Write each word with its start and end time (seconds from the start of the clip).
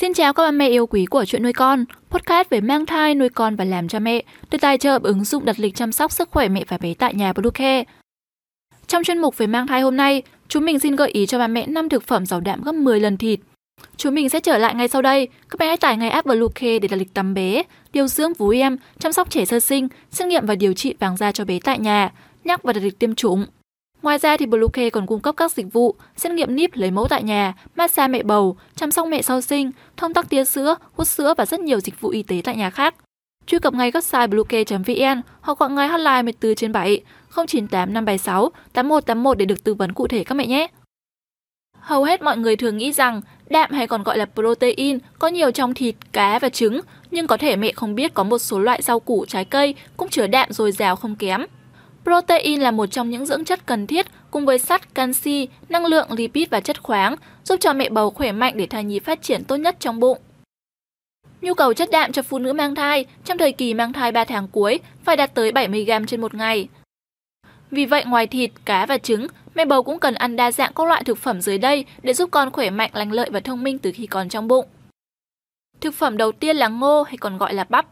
Xin 0.00 0.14
chào 0.14 0.32
các 0.32 0.42
bà 0.42 0.50
mẹ 0.50 0.68
yêu 0.68 0.86
quý 0.86 1.06
của 1.06 1.24
chuyện 1.24 1.42
nuôi 1.42 1.52
con, 1.52 1.84
podcast 2.10 2.50
về 2.50 2.60
mang 2.60 2.86
thai, 2.86 3.14
nuôi 3.14 3.28
con 3.28 3.56
và 3.56 3.64
làm 3.64 3.88
cha 3.88 3.98
mẹ, 3.98 4.22
được 4.50 4.58
tài 4.60 4.78
trợ 4.78 4.98
bởi 4.98 5.12
ứng 5.12 5.24
dụng 5.24 5.44
đặt 5.44 5.60
lịch 5.60 5.74
chăm 5.74 5.92
sóc 5.92 6.12
sức 6.12 6.30
khỏe 6.30 6.48
mẹ 6.48 6.64
và 6.68 6.78
bé 6.78 6.94
tại 6.94 7.14
nhà 7.14 7.32
Bluecare. 7.32 7.84
Trong 8.86 9.04
chuyên 9.04 9.18
mục 9.18 9.38
về 9.38 9.46
mang 9.46 9.66
thai 9.66 9.80
hôm 9.80 9.96
nay, 9.96 10.22
chúng 10.48 10.64
mình 10.64 10.78
xin 10.78 10.96
gợi 10.96 11.10
ý 11.10 11.26
cho 11.26 11.38
bà 11.38 11.46
mẹ 11.46 11.66
5 11.66 11.88
thực 11.88 12.02
phẩm 12.02 12.26
giàu 12.26 12.40
đạm 12.40 12.62
gấp 12.62 12.74
10 12.74 13.00
lần 13.00 13.16
thịt. 13.16 13.40
Chúng 13.96 14.14
mình 14.14 14.28
sẽ 14.28 14.40
trở 14.40 14.58
lại 14.58 14.74
ngay 14.74 14.88
sau 14.88 15.02
đây. 15.02 15.28
Các 15.50 15.58
bé 15.58 15.66
hãy 15.66 15.76
tải 15.76 15.96
ngay 15.96 16.10
app 16.10 16.26
Bluecare 16.26 16.78
để 16.78 16.88
đặt 16.88 16.96
lịch 16.96 17.14
tắm 17.14 17.34
bé, 17.34 17.62
điều 17.92 18.06
dưỡng 18.06 18.32
vú 18.32 18.48
em, 18.48 18.76
chăm 18.98 19.12
sóc 19.12 19.30
trẻ 19.30 19.44
sơ 19.44 19.60
sinh, 19.60 19.88
xét 20.10 20.28
nghiệm 20.28 20.46
và 20.46 20.54
điều 20.54 20.72
trị 20.72 20.94
vàng 20.98 21.16
da 21.16 21.32
cho 21.32 21.44
bé 21.44 21.58
tại 21.64 21.78
nhà, 21.78 22.12
nhắc 22.44 22.62
và 22.62 22.72
đặt 22.72 22.80
lịch 22.82 22.98
tiêm 22.98 23.14
chủng. 23.14 23.46
Ngoài 24.02 24.18
ra 24.18 24.36
thì 24.36 24.46
Bluecare 24.46 24.90
còn 24.90 25.06
cung 25.06 25.20
cấp 25.20 25.34
các 25.36 25.52
dịch 25.52 25.72
vụ 25.72 25.94
xét 26.16 26.32
nghiệm 26.32 26.56
níp 26.56 26.70
lấy 26.74 26.90
mẫu 26.90 27.08
tại 27.08 27.22
nhà, 27.22 27.54
massage 27.76 28.08
mẹ 28.08 28.22
bầu, 28.22 28.56
chăm 28.76 28.90
sóc 28.90 29.08
mẹ 29.08 29.22
sau 29.22 29.40
sinh, 29.40 29.70
thông 29.96 30.14
tắc 30.14 30.28
tia 30.28 30.44
sữa, 30.44 30.74
hút 30.92 31.08
sữa 31.08 31.34
và 31.36 31.46
rất 31.46 31.60
nhiều 31.60 31.80
dịch 31.80 32.00
vụ 32.00 32.08
y 32.08 32.22
tế 32.22 32.40
tại 32.44 32.56
nhà 32.56 32.70
khác. 32.70 32.94
Truy 33.46 33.58
cập 33.58 33.74
ngay 33.74 33.90
website 33.90 34.28
bluecare.vn 34.28 35.20
hoặc 35.40 35.58
gọi 35.58 35.70
ngay 35.70 35.88
hotline 35.88 36.22
14 36.22 36.54
trên 36.54 36.72
7 36.72 37.00
098 37.36 37.94
576 37.94 38.50
8181 38.72 39.38
để 39.38 39.44
được 39.44 39.64
tư 39.64 39.74
vấn 39.74 39.92
cụ 39.92 40.06
thể 40.06 40.24
các 40.24 40.34
mẹ 40.34 40.46
nhé. 40.46 40.66
Hầu 41.78 42.04
hết 42.04 42.22
mọi 42.22 42.36
người 42.36 42.56
thường 42.56 42.76
nghĩ 42.76 42.92
rằng 42.92 43.20
đạm 43.48 43.70
hay 43.72 43.86
còn 43.86 44.02
gọi 44.02 44.18
là 44.18 44.26
protein 44.34 44.98
có 45.18 45.28
nhiều 45.28 45.50
trong 45.50 45.74
thịt, 45.74 45.94
cá 46.12 46.38
và 46.38 46.48
trứng, 46.48 46.80
nhưng 47.10 47.26
có 47.26 47.36
thể 47.36 47.56
mẹ 47.56 47.72
không 47.72 47.94
biết 47.94 48.14
có 48.14 48.24
một 48.24 48.38
số 48.38 48.58
loại 48.58 48.82
rau 48.82 49.00
củ, 49.00 49.24
trái 49.28 49.44
cây 49.44 49.74
cũng 49.96 50.08
chứa 50.08 50.26
đạm 50.26 50.52
dồi 50.52 50.72
dào 50.72 50.96
không 50.96 51.16
kém. 51.16 51.46
Protein 52.04 52.60
là 52.60 52.70
một 52.70 52.86
trong 52.86 53.10
những 53.10 53.26
dưỡng 53.26 53.44
chất 53.44 53.66
cần 53.66 53.86
thiết 53.86 54.06
cùng 54.30 54.46
với 54.46 54.58
sắt, 54.58 54.94
canxi, 54.94 55.48
năng 55.68 55.86
lượng, 55.86 56.12
lipid 56.12 56.48
và 56.50 56.60
chất 56.60 56.82
khoáng, 56.82 57.16
giúp 57.44 57.56
cho 57.60 57.72
mẹ 57.72 57.88
bầu 57.88 58.10
khỏe 58.10 58.32
mạnh 58.32 58.54
để 58.56 58.66
thai 58.66 58.84
nhi 58.84 58.98
phát 58.98 59.22
triển 59.22 59.44
tốt 59.44 59.56
nhất 59.56 59.76
trong 59.80 60.00
bụng. 60.00 60.18
Nhu 61.40 61.54
cầu 61.54 61.74
chất 61.74 61.88
đạm 61.92 62.12
cho 62.12 62.22
phụ 62.22 62.38
nữ 62.38 62.52
mang 62.52 62.74
thai 62.74 63.04
trong 63.24 63.38
thời 63.38 63.52
kỳ 63.52 63.74
mang 63.74 63.92
thai 63.92 64.12
3 64.12 64.24
tháng 64.24 64.48
cuối 64.48 64.80
phải 65.04 65.16
đạt 65.16 65.34
tới 65.34 65.52
70g 65.52 66.06
trên 66.06 66.20
một 66.20 66.34
ngày. 66.34 66.68
Vì 67.70 67.86
vậy 67.86 68.04
ngoài 68.04 68.26
thịt, 68.26 68.50
cá 68.64 68.86
và 68.86 68.98
trứng, 68.98 69.26
mẹ 69.54 69.64
bầu 69.64 69.82
cũng 69.82 69.98
cần 69.98 70.14
ăn 70.14 70.36
đa 70.36 70.52
dạng 70.52 70.72
các 70.74 70.86
loại 70.86 71.04
thực 71.04 71.18
phẩm 71.18 71.40
dưới 71.40 71.58
đây 71.58 71.84
để 72.02 72.12
giúp 72.12 72.28
con 72.32 72.50
khỏe 72.50 72.70
mạnh, 72.70 72.90
lành 72.94 73.12
lợi 73.12 73.30
và 73.32 73.40
thông 73.40 73.62
minh 73.62 73.78
từ 73.78 73.92
khi 73.94 74.06
còn 74.06 74.28
trong 74.28 74.48
bụng. 74.48 74.66
Thực 75.80 75.94
phẩm 75.94 76.16
đầu 76.16 76.32
tiên 76.32 76.56
là 76.56 76.68
ngô 76.68 77.02
hay 77.02 77.16
còn 77.16 77.38
gọi 77.38 77.54
là 77.54 77.64
bắp. 77.68 77.86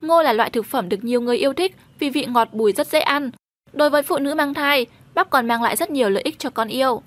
Ngô 0.00 0.22
là 0.22 0.32
loại 0.32 0.50
thực 0.50 0.66
phẩm 0.66 0.88
được 0.88 1.04
nhiều 1.04 1.20
người 1.20 1.36
yêu 1.36 1.52
thích 1.52 1.76
vì 1.98 2.10
vị 2.10 2.26
ngọt 2.26 2.48
bùi 2.52 2.72
rất 2.72 2.86
dễ 2.86 3.00
ăn. 3.00 3.30
Đối 3.72 3.90
với 3.90 4.02
phụ 4.02 4.18
nữ 4.18 4.34
mang 4.34 4.54
thai, 4.54 4.86
bắp 5.14 5.30
còn 5.30 5.48
mang 5.48 5.62
lại 5.62 5.76
rất 5.76 5.90
nhiều 5.90 6.08
lợi 6.08 6.22
ích 6.22 6.38
cho 6.38 6.50
con 6.50 6.68
yêu. 6.68 7.02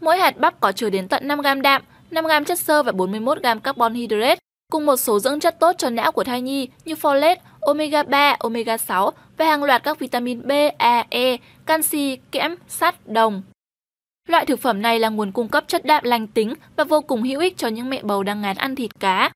Mỗi 0.00 0.18
hạt 0.18 0.36
bắp 0.36 0.60
có 0.60 0.72
chứa 0.72 0.90
đến 0.90 1.08
tận 1.08 1.28
5 1.28 1.40
g 1.40 1.46
đạm, 1.62 1.82
5 2.10 2.24
g 2.24 2.30
chất 2.46 2.58
xơ 2.58 2.82
và 2.82 2.92
41 2.92 3.38
g 3.42 3.46
carbon 3.62 3.94
hydrate, 3.94 4.40
cùng 4.72 4.86
một 4.86 4.96
số 4.96 5.18
dưỡng 5.18 5.40
chất 5.40 5.60
tốt 5.60 5.72
cho 5.78 5.90
não 5.90 6.12
của 6.12 6.24
thai 6.24 6.40
nhi 6.40 6.68
như 6.84 6.94
folate, 6.94 7.36
omega 7.60 8.02
3, 8.02 8.36
omega 8.38 8.76
6 8.76 9.10
và 9.36 9.44
hàng 9.44 9.64
loạt 9.64 9.82
các 9.82 9.98
vitamin 9.98 10.46
B, 10.46 10.52
A, 10.78 11.06
E, 11.10 11.36
canxi, 11.66 12.18
kẽm, 12.30 12.56
sắt, 12.68 13.06
đồng. 13.06 13.42
Loại 14.28 14.46
thực 14.46 14.60
phẩm 14.60 14.82
này 14.82 14.98
là 14.98 15.08
nguồn 15.08 15.32
cung 15.32 15.48
cấp 15.48 15.64
chất 15.68 15.84
đạm 15.84 16.04
lành 16.04 16.26
tính 16.26 16.54
và 16.76 16.84
vô 16.84 17.00
cùng 17.00 17.22
hữu 17.22 17.40
ích 17.40 17.56
cho 17.56 17.68
những 17.68 17.90
mẹ 17.90 18.02
bầu 18.02 18.22
đang 18.22 18.40
ngán 18.42 18.56
ăn 18.56 18.76
thịt 18.76 18.90
cá. 19.00 19.30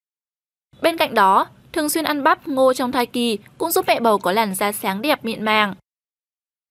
Bên 0.83 0.97
cạnh 0.97 1.15
đó, 1.15 1.47
thường 1.77 1.89
xuyên 1.89 2.05
ăn 2.05 2.23
bắp, 2.23 2.49
ngô 2.49 2.73
trong 2.73 2.93
thai 2.93 3.07
kỳ 3.07 3.39
cũng 3.59 3.71
giúp 3.71 3.85
mẹ 3.89 4.01
bầu 4.01 4.19
có 4.19 4.33
làn 4.33 4.55
da 4.55 4.73
sáng 4.73 5.03
đẹp 5.03 5.25
mịn 5.25 5.45
màng. 5.45 5.75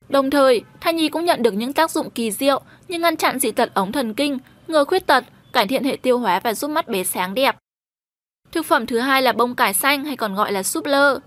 Đồng 0.10 0.30
thời, 0.30 0.62
thai 0.82 0.94
nhi 0.94 1.10
cũng 1.10 1.26
nhận 1.26 1.44
được 1.44 1.54
những 1.54 1.74
tác 1.74 1.92
dụng 1.92 2.10
kỳ 2.10 2.32
diệu 2.32 2.62
như 2.88 3.00
ngăn 3.00 3.18
chặn 3.18 3.40
dị 3.40 3.52
tật 3.52 3.74
ống 3.74 3.92
thần 3.92 4.14
kinh, 4.14 4.38
ngừa 4.68 4.84
khuyết 4.86 5.08
tật, 5.08 5.24
cải 5.54 5.68
thiện 5.68 5.84
hệ 5.84 5.98
tiêu 6.02 6.20
hóa 6.20 6.40
và 6.40 6.54
giúp 6.54 6.68
mắt 6.68 6.88
bé 6.88 7.04
sáng 7.04 7.34
đẹp. 7.34 7.56
Thực 8.52 8.66
phẩm 8.66 8.86
thứ 8.86 9.00
hai 9.00 9.22
là 9.22 9.32
bông 9.32 9.56
cải 9.56 9.74
xanh 9.74 10.06
hay 10.06 10.18
còn 10.18 10.36
gọi 10.36 10.52
là 10.52 10.64
súp 10.64 10.86
lơ. 10.86 11.20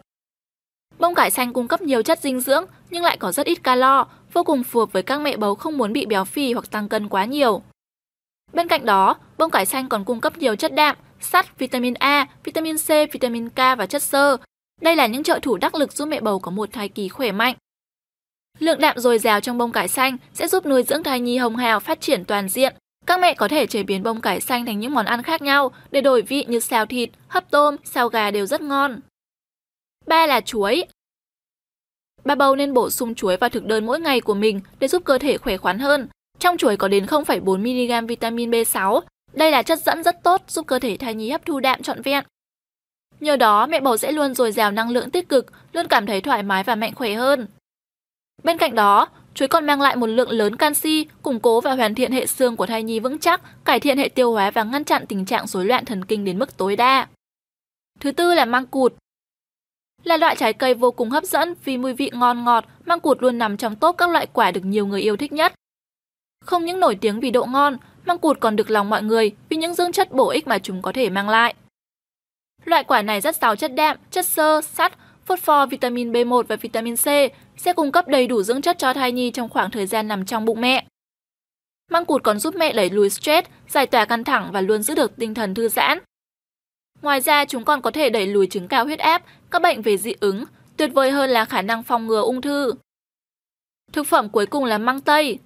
Bông 0.99 1.15
cải 1.15 1.31
xanh 1.31 1.53
cung 1.53 1.69
cấp 1.69 1.83
nhiều 1.83 2.03
chất 2.03 2.21
dinh 2.21 2.41
dưỡng 2.41 2.65
nhưng 2.91 3.05
lại 3.05 3.17
có 3.17 3.33
rất 3.33 3.47
ít 3.47 3.63
calo, 3.63 4.07
vô 4.33 4.45
cùng 4.45 4.65
phù 4.65 4.81
hợp 4.81 4.93
với 4.93 5.03
các 5.03 5.21
mẹ 5.21 5.37
bầu 5.37 5.55
không 5.55 5.79
muốn 5.79 5.93
bị 5.93 6.07
béo 6.07 6.25
phì 6.25 6.53
hoặc 6.53 6.71
tăng 6.71 6.89
cân 6.89 7.09
quá 7.09 7.25
nhiều. 7.25 7.63
Bên 8.53 8.69
cạnh 8.69 8.85
đó, 8.87 9.17
bông 9.39 9.51
cải 9.51 9.67
xanh 9.67 9.89
còn 9.89 10.05
cung 10.05 10.21
cấp 10.21 10.39
nhiều 10.39 10.57
chất 10.57 10.75
đạm, 10.75 10.97
sắt, 11.21 11.59
vitamin 11.59 11.95
A, 11.95 12.27
vitamin 12.45 12.77
C, 12.79 12.89
vitamin 13.13 13.49
K 13.49 13.57
và 13.57 13.87
chất 13.87 14.03
xơ. 14.03 14.37
Đây 14.81 14.97
là 14.97 15.07
những 15.07 15.23
trợ 15.23 15.39
thủ 15.43 15.57
đắc 15.57 15.75
lực 15.75 15.93
giúp 15.93 16.07
mẹ 16.07 16.21
bầu 16.21 16.39
có 16.39 16.51
một 16.51 16.69
thai 16.73 16.89
kỳ 16.89 17.09
khỏe 17.09 17.33
mạnh. 17.33 17.55
Lượng 18.59 18.81
đạm 18.81 18.99
dồi 18.99 19.19
dào 19.19 19.41
trong 19.41 19.59
bông 19.59 19.73
cải 19.73 19.89
xanh 19.89 20.17
sẽ 20.33 20.49
giúp 20.49 20.67
nuôi 20.67 20.83
dưỡng 20.83 21.03
thai 21.03 21.21
nhi 21.21 21.37
hồng 21.37 21.57
hào 21.57 21.81
phát 21.81 22.01
triển 22.01 22.25
toàn 22.25 22.49
diện. 22.49 22.75
Các 23.07 23.21
mẹ 23.21 23.35
có 23.35 23.49
thể 23.49 23.67
chế 23.67 23.83
biến 23.83 24.03
bông 24.03 24.21
cải 24.21 24.41
xanh 24.41 24.67
thành 24.67 24.81
những 24.81 24.95
món 24.95 25.07
ăn 25.07 25.23
khác 25.23 25.43
nhau 25.43 25.71
để 25.91 26.01
đổi 26.01 26.23
vị 26.23 26.45
như 26.49 26.61
xào 26.61 26.87
thịt, 26.87 27.11
hấp 27.29 27.51
tôm, 27.51 27.77
xào 27.85 28.09
gà 28.09 28.31
đều 28.31 28.47
rất 28.47 28.61
ngon. 28.61 29.01
Ba 30.07 30.27
là 30.27 30.41
chuối. 30.41 30.85
Bà 32.25 32.35
bầu 32.35 32.57
nên 32.57 32.75
bổ 32.75 32.91
sung 32.91 33.15
chuối 33.15 33.37
vào 33.37 33.51
thực 33.51 33.65
đơn 33.65 33.87
mỗi 33.87 34.01
ngày 34.01 34.21
của 34.21 34.35
mình 34.35 34.61
để 34.79 34.89
giúp 34.89 35.03
cơ 35.05 35.19
thể 35.19 35.39
khỏe 35.39 35.57
khoắn 35.57 35.79
hơn. 35.79 36.09
Trong 36.39 36.57
chuối 36.57 36.77
có 36.77 36.89
đến 36.89 37.05
0,4mg 37.05 38.07
vitamin 38.07 38.51
B6. 38.51 39.01
Đây 39.39 39.51
là 39.51 39.63
chất 39.63 39.79
dẫn 39.79 40.03
rất 40.03 40.23
tốt 40.23 40.43
giúp 40.49 40.67
cơ 40.67 40.79
thể 40.79 40.97
thai 40.97 41.15
nhi 41.15 41.31
hấp 41.31 41.47
thu 41.47 41.61
đạm 41.61 41.83
trọn 41.83 42.03
vẹn. 42.03 42.25
Nhờ 43.21 43.37
đó, 43.37 43.67
mẹ 43.67 43.81
bầu 43.81 43.97
sẽ 43.97 44.13
luôn 44.13 44.35
dồi 44.35 44.53
dào 44.53 44.71
năng 44.71 44.91
lượng 44.91 45.11
tích 45.11 45.29
cực, 45.29 45.47
luôn 45.73 45.87
cảm 45.89 46.07
thấy 46.07 46.21
thoải 46.21 46.43
mái 46.43 46.65
và 46.65 46.75
mạnh 46.75 46.95
khỏe 46.95 47.15
hơn. 47.15 47.47
Bên 48.43 48.59
cạnh 48.59 48.75
đó, 48.75 49.09
chuối 49.35 49.49
còn 49.49 49.67
mang 49.67 49.81
lại 49.81 49.97
một 49.97 50.07
lượng 50.07 50.31
lớn 50.31 50.57
canxi, 50.57 51.07
củng 51.23 51.41
cố 51.41 51.61
và 51.61 51.75
hoàn 51.75 51.95
thiện 51.95 52.13
hệ 52.13 52.27
xương 52.27 52.57
của 52.57 52.67
thai 52.67 52.83
nhi 52.83 53.01
vững 53.01 53.19
chắc, 53.19 53.65
cải 53.65 53.81
thiện 53.81 53.99
hệ 53.99 54.09
tiêu 54.09 54.33
hóa 54.33 54.51
và 54.51 54.65
ngăn 54.65 54.85
chặn 54.85 55.07
tình 55.07 55.25
trạng 55.25 55.47
rối 55.47 55.65
loạn 55.65 55.85
thần 55.85 56.05
kinh 56.05 56.25
đến 56.25 56.39
mức 56.39 56.57
tối 56.57 56.77
đa. 56.77 57.07
Thứ 58.01 58.13
tư 58.13 58.35
là 58.35 58.45
măng 58.45 58.67
cụt. 58.67 58.95
Là 60.05 60.17
loại 60.17 60.37
trái 60.37 60.53
cây 60.53 60.75
vô 60.75 60.91
cùng 60.91 61.11
hấp 61.11 61.25
dẫn 61.25 61.55
vì 61.65 61.77
mùi 61.77 61.93
vị 61.93 62.11
ngon 62.15 62.45
ngọt, 62.45 62.65
măng 62.87 63.01
cụt 63.01 63.23
luôn 63.23 63.39
nằm 63.39 63.57
trong 63.57 63.77
top 63.77 63.97
các 63.99 64.11
loại 64.11 64.27
quả 64.33 64.51
được 64.51 64.65
nhiều 64.65 64.87
người 64.87 65.01
yêu 65.01 65.17
thích 65.17 65.33
nhất. 65.33 65.53
Không 66.45 66.65
những 66.65 66.81
nổi 66.81 66.99
tiếng 67.01 67.21
vì 67.21 67.31
độ 67.31 67.45
ngon, 67.45 67.77
măng 68.09 68.19
cụt 68.19 68.41
còn 68.41 68.57
được 68.57 68.71
lòng 68.71 68.91
mọi 68.91 69.03
người 69.03 69.33
vì 69.49 69.57
những 69.57 69.75
dưỡng 69.75 69.93
chất 69.93 70.13
bổ 70.13 70.29
ích 70.29 70.47
mà 70.47 70.59
chúng 70.59 70.83
có 70.83 70.93
thể 70.93 71.11
mang 71.11 71.29
lại. 71.29 71.55
Loại 72.65 72.85
quả 72.85 73.03
này 73.03 73.21
rất 73.21 73.37
giàu 73.37 73.57
chất 73.57 73.75
đạm, 73.75 73.97
chất 74.11 74.27
xơ, 74.27 74.61
sắt, 74.61 74.93
phốt 75.25 75.41
pho, 75.41 75.67
vitamin 75.67 76.13
B1 76.13 76.43
và 76.43 76.57
vitamin 76.57 76.97
C 76.97 77.07
sẽ 77.57 77.73
cung 77.77 77.93
cấp 77.93 78.09
đầy 78.09 78.27
đủ 78.27 78.43
dưỡng 78.43 78.63
chất 78.63 78.79
cho 78.79 78.93
thai 78.93 79.13
nhi 79.13 79.31
trong 79.31 79.49
khoảng 79.49 79.71
thời 79.71 79.87
gian 79.87 80.09
nằm 80.09 80.25
trong 80.25 80.45
bụng 80.45 80.61
mẹ. 80.61 80.87
Măng 81.91 82.05
cụt 82.05 82.23
còn 82.23 82.39
giúp 82.39 82.55
mẹ 82.57 82.73
đẩy 82.73 82.91
lùi 82.91 83.11
stress, 83.11 83.49
giải 83.69 83.87
tỏa 83.87 84.05
căng 84.05 84.25
thẳng 84.25 84.51
và 84.53 84.61
luôn 84.61 84.83
giữ 84.83 84.95
được 84.95 85.17
tinh 85.17 85.35
thần 85.35 85.55
thư 85.55 85.69
giãn. 85.69 85.99
Ngoài 87.03 87.21
ra, 87.21 87.45
chúng 87.45 87.65
còn 87.65 87.83
có 87.83 87.91
thể 87.91 88.11
đẩy 88.11 88.27
lùi 88.27 88.47
chứng 88.47 88.69
cao 88.69 88.85
huyết 88.85 88.99
áp, 88.99 89.23
các 89.51 89.63
bệnh 89.63 89.83
về 89.83 89.97
dị 89.97 90.15
ứng, 90.21 90.45
tuyệt 90.77 90.91
vời 90.95 91.11
hơn 91.11 91.31
là 91.31 91.45
khả 91.45 91.63
năng 91.63 91.83
phòng 91.83 92.07
ngừa 92.07 92.23
ung 92.23 92.41
thư. 92.41 92.73
Thực 93.93 94.07
phẩm 94.07 94.29
cuối 94.29 94.47
cùng 94.47 94.65
là 94.65 94.79
măng 94.79 95.01
tây. 95.01 95.39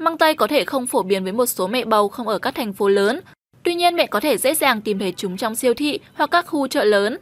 Măng 0.00 0.18
tây 0.18 0.34
có 0.34 0.46
thể 0.46 0.64
không 0.64 0.86
phổ 0.86 1.02
biến 1.02 1.24
với 1.24 1.32
một 1.32 1.46
số 1.46 1.66
mẹ 1.66 1.84
bầu 1.84 2.08
không 2.08 2.28
ở 2.28 2.38
các 2.38 2.54
thành 2.54 2.72
phố 2.72 2.88
lớn, 2.88 3.20
tuy 3.62 3.74
nhiên 3.74 3.96
mẹ 3.96 4.06
có 4.06 4.20
thể 4.20 4.38
dễ 4.38 4.54
dàng 4.54 4.80
tìm 4.80 4.98
thấy 4.98 5.12
chúng 5.16 5.36
trong 5.36 5.56
siêu 5.56 5.74
thị 5.74 5.98
hoặc 6.14 6.30
các 6.30 6.46
khu 6.46 6.68
chợ 6.68 6.84
lớn. 6.84 7.18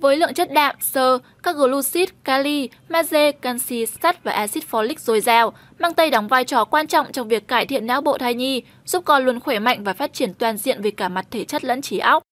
Với 0.00 0.16
lượng 0.16 0.34
chất 0.34 0.52
đạm, 0.52 0.76
xơ, 0.80 1.18
các 1.42 1.56
glucid, 1.56 2.08
kali, 2.24 2.68
magie, 2.88 3.32
canxi, 3.32 3.86
sắt 3.86 4.24
và 4.24 4.32
axit 4.32 4.64
folic 4.70 4.94
dồi 4.98 5.20
dào, 5.20 5.52
măng 5.78 5.94
tây 5.94 6.10
đóng 6.10 6.28
vai 6.28 6.44
trò 6.44 6.64
quan 6.64 6.86
trọng 6.86 7.12
trong 7.12 7.28
việc 7.28 7.48
cải 7.48 7.66
thiện 7.66 7.86
não 7.86 8.00
bộ 8.00 8.18
thai 8.18 8.34
nhi, 8.34 8.62
giúp 8.84 9.04
con 9.04 9.24
luôn 9.24 9.40
khỏe 9.40 9.58
mạnh 9.58 9.84
và 9.84 9.92
phát 9.92 10.12
triển 10.12 10.34
toàn 10.34 10.56
diện 10.56 10.82
về 10.82 10.90
cả 10.90 11.08
mặt 11.08 11.26
thể 11.30 11.44
chất 11.44 11.64
lẫn 11.64 11.82
trí 11.82 11.98
óc. 11.98 12.22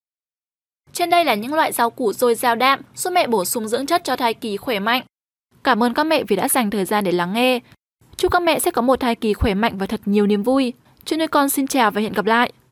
Trên 0.93 1.11
đây 1.11 1.25
là 1.25 1.35
những 1.35 1.55
loại 1.55 1.73
rau 1.73 1.91
củ 1.91 2.13
dồi 2.13 2.35
dào 2.35 2.55
đạm 2.55 2.81
giúp 2.95 3.11
mẹ 3.11 3.27
bổ 3.27 3.45
sung 3.45 3.69
dưỡng 3.69 3.87
chất 3.87 4.05
cho 4.05 4.17
thai 4.17 4.35
kỳ 4.35 4.57
khỏe 4.57 4.79
mạnh. 4.79 5.03
Cảm 5.65 5.83
ơn 5.83 5.95
các 5.95 6.05
mẹ 6.05 6.23
vì 6.29 6.37
đã 6.37 6.49
dành 6.49 6.71
thời 6.71 6.85
gian 6.85 7.05
để 7.05 7.13
lắng 7.13 7.33
nghe. 7.33 7.61
Chúc 8.21 8.33
các 8.33 8.43
mẹ 8.43 8.59
sẽ 8.59 8.71
có 8.71 8.83
một 8.83 9.01
thai 9.01 9.15
kỳ 9.15 9.33
khỏe 9.33 9.55
mạnh 9.55 9.79
và 9.79 9.87
thật 9.87 10.01
nhiều 10.05 10.27
niềm 10.27 10.43
vui. 10.43 10.73
Chuyện 11.05 11.19
nuôi 11.19 11.29
con 11.29 11.49
xin 11.49 11.67
chào 11.67 11.91
và 11.91 12.01
hẹn 12.01 12.13
gặp 12.13 12.27
lại. 12.27 12.53